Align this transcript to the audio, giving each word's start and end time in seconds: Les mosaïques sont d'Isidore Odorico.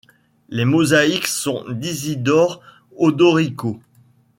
Les 0.49 0.65
mosaïques 0.65 1.27
sont 1.27 1.63
d'Isidore 1.69 2.59
Odorico. 2.97 3.79